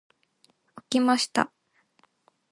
[0.89, 1.53] 起きました。